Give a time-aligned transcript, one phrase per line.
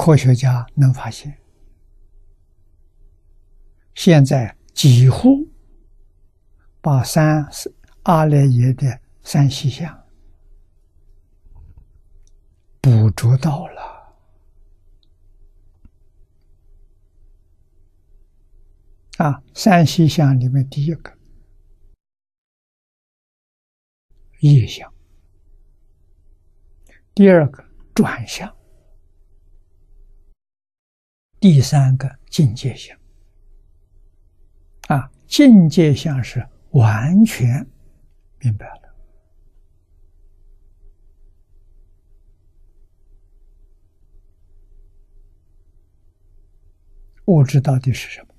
[0.00, 1.38] 科学家能发现，
[3.94, 5.46] 现在几乎
[6.80, 7.46] 把三
[8.04, 10.08] 阿赖耶的三细相
[12.80, 14.16] 捕捉到了
[19.18, 19.42] 啊！
[19.52, 21.14] 三细相里面第一个
[24.38, 24.90] 业相，
[27.14, 27.62] 第二个
[27.94, 28.59] 转向。
[31.40, 32.94] 第三个境界相
[34.88, 37.66] 啊，境界相是完全
[38.40, 38.94] 明白了。
[47.24, 48.34] 物质到底是什么？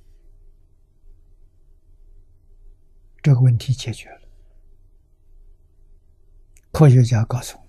[3.24, 4.22] 这个问题解决了。
[6.72, 7.64] 科学家告诉我，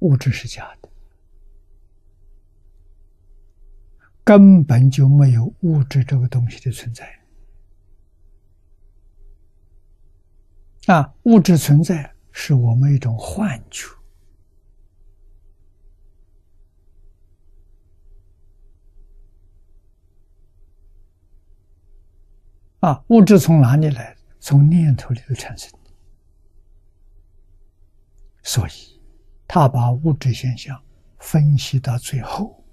[0.00, 0.88] 物质是假的。
[4.24, 7.06] 根本就没有物质这个东西的存在
[10.86, 11.14] 啊！
[11.24, 13.86] 物质存在是我们一种幻觉
[22.80, 23.04] 啊！
[23.08, 24.16] 物质从哪里来？
[24.40, 25.90] 从念头里头产生的，
[28.42, 29.00] 所以
[29.46, 30.82] 他把物质现象
[31.18, 32.63] 分析到最后。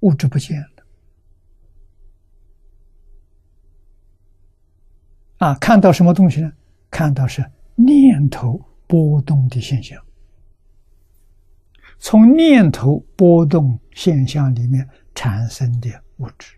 [0.00, 0.68] 物质不见了，
[5.38, 6.52] 啊，看到什么东西呢？
[6.90, 7.44] 看到是
[7.74, 10.02] 念头波动的现象，
[11.98, 16.56] 从念头波动现象里面产生的物质，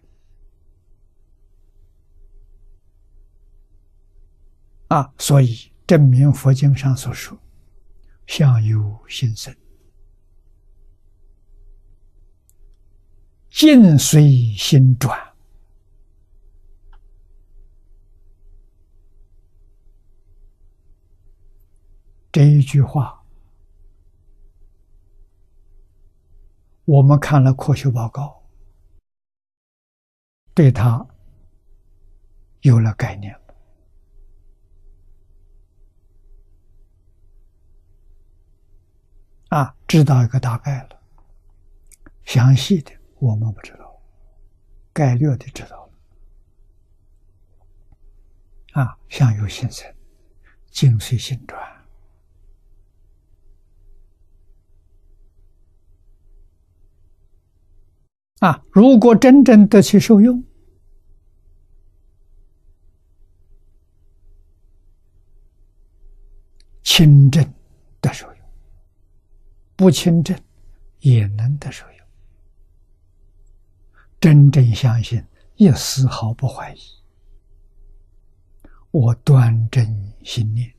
[4.88, 7.38] 啊，所以证明佛经上所说，
[8.26, 9.54] 相由心生。
[13.58, 15.18] 境随心转，
[22.30, 23.20] 这一句话，
[26.84, 28.44] 我们看了科学报告，
[30.54, 31.04] 对他
[32.60, 33.36] 有了概念
[39.48, 41.02] 啊，知道一个大概了，
[42.24, 42.96] 详细的。
[43.18, 44.00] 我们不知道，
[44.92, 45.92] 概略的知道了。
[48.82, 49.92] 啊，相由心生，
[50.70, 51.60] 境随心转。
[58.40, 60.44] 啊，如果真正得其受用，
[66.84, 67.52] 清正
[68.00, 68.36] 得受用，
[69.74, 70.38] 不清正
[71.00, 71.97] 也能得受用。
[74.20, 75.24] 真正相信，
[75.56, 76.80] 一丝毫不怀疑。
[78.90, 80.74] 我端正心念，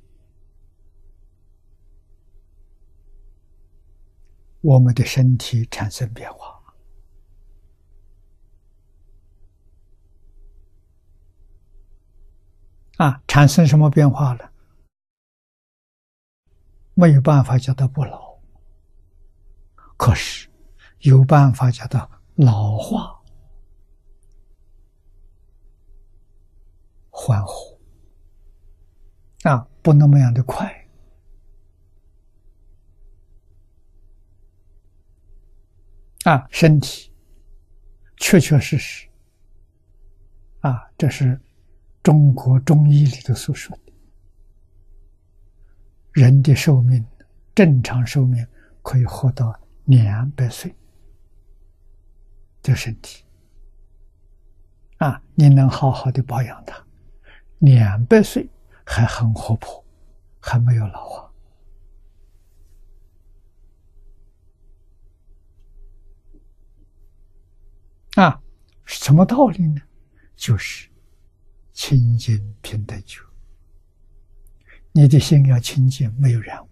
[4.61, 6.59] 我们的身体产生变化
[12.97, 13.23] 啊！
[13.27, 14.51] 产生什么变化了？
[16.95, 18.37] 没有办法叫它不老，
[19.95, 20.49] 可是
[20.99, 23.18] 有办法叫它老化。
[27.21, 27.77] 欢呼。
[29.43, 30.73] 啊，不那么样的快。
[36.23, 37.11] 啊，身体
[38.15, 39.05] 确确实实。
[40.61, 41.37] 啊，这是
[42.01, 43.93] 中国中医里头所说的，
[46.13, 47.05] 人的寿命
[47.53, 48.47] 正常寿命
[48.81, 49.53] 可以活到
[49.85, 50.73] 两百岁，
[52.61, 53.25] 这身体。
[54.99, 56.85] 啊，你能好好的保养它。
[57.59, 58.49] 两百岁
[58.85, 59.83] 还很活泼，
[60.39, 61.31] 还没有老化
[68.15, 68.41] 啊？
[68.85, 69.81] 什么道理呢？
[70.35, 70.89] 就是
[71.73, 73.21] 清净平等觉。
[74.91, 76.69] 你的心要清净，没有染污，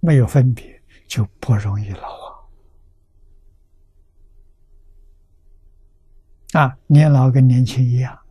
[0.00, 2.48] 没有分别，就不容易老化
[6.60, 6.78] 啊！
[6.86, 8.23] 年老跟年轻一样。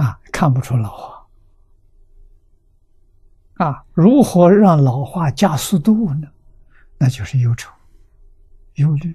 [0.00, 1.26] 啊，看不出老化。
[3.66, 6.26] 啊，如何让老化加速度呢？
[6.96, 7.70] 那就是忧愁、
[8.76, 9.14] 忧虑，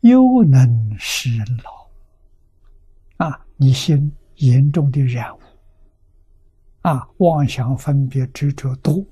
[0.00, 3.26] 忧能使人老。
[3.26, 5.40] 啊，你心严重的染污，
[6.80, 9.04] 啊，妄想分别执着多，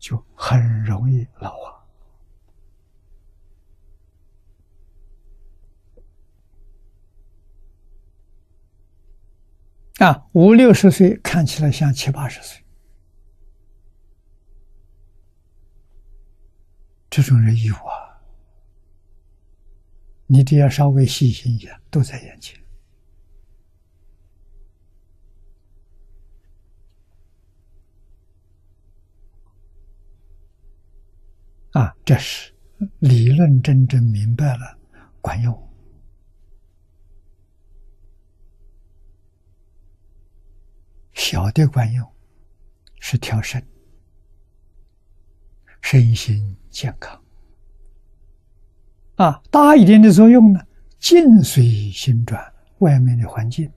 [0.00, 1.65] 就很容易老化。
[9.98, 12.62] 啊，五六十岁看起来像七八十岁，
[17.08, 18.20] 这种人有啊。
[20.26, 22.60] 你只要稍微细心一下，都在眼前。
[31.70, 32.52] 啊，这是
[32.98, 34.78] 理论真正明白了，
[35.22, 35.65] 管用。
[41.16, 42.08] 小的管用
[43.00, 43.66] 是调身，
[45.80, 47.20] 身心健康。
[49.16, 50.60] 啊，大一点的作用呢，
[50.98, 53.72] 静随心转，外面的环境，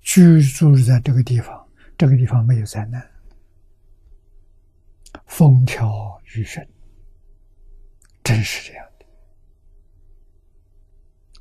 [0.00, 3.08] 居住在这个地方，这个地方没有灾难。
[5.26, 6.66] 风调雨顺，
[8.24, 9.06] 真是这样的。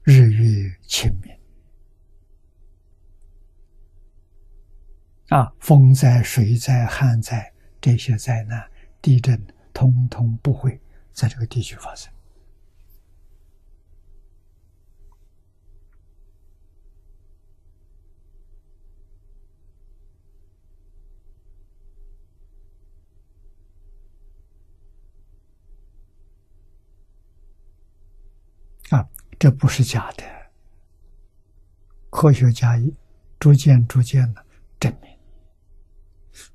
[0.04, 1.39] 日月清明，
[5.30, 8.68] 啊，风灾、水灾、旱灾这些灾难、
[9.00, 9.40] 地震，
[9.72, 10.82] 通通不会
[11.14, 12.12] 在这个地区发生。
[28.90, 30.24] 啊，这不是假的。
[32.10, 32.96] 科学家已
[33.40, 34.44] 逐渐逐渐的
[34.80, 35.19] 证明，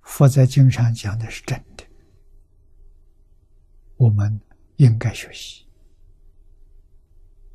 [0.02, 1.84] 佛在经上讲的是真的，
[3.96, 4.40] 我们
[4.76, 5.63] 应该学习。